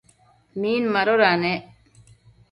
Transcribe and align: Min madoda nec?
Min 0.61 0.83
madoda 0.93 1.31
nec? 1.45 1.63